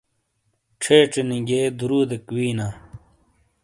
[0.81, 2.67] چھیچینی گئیے دُرودیک وِئینا۔